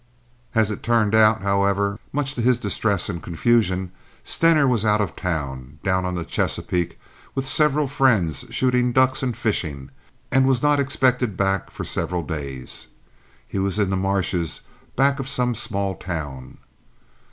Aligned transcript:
As 0.55 0.71
it 0.71 0.81
turned 0.81 1.13
out, 1.13 1.43
however, 1.43 1.99
much 2.11 2.33
to 2.33 2.41
his 2.41 2.57
distress 2.57 3.07
and 3.07 3.21
confusion, 3.21 3.91
Stener 4.23 4.67
was 4.67 4.83
out 4.83 4.99
of 4.99 5.15
town—down 5.15 6.05
on 6.05 6.15
the 6.15 6.25
Chesapeake 6.25 6.97
with 7.35 7.47
several 7.47 7.85
friends 7.87 8.45
shooting 8.49 8.93
ducks 8.93 9.21
and 9.21 9.37
fishing, 9.37 9.91
and 10.31 10.47
was 10.47 10.63
not 10.63 10.79
expected 10.79 11.37
back 11.37 11.69
for 11.69 11.83
several 11.83 12.23
days. 12.23 12.87
He 13.47 13.59
was 13.59 13.77
in 13.77 13.91
the 13.91 13.95
marshes 13.95 14.61
back 14.95 15.19
of 15.19 15.29
some 15.29 15.53
small 15.53 15.93
town. 15.93 16.57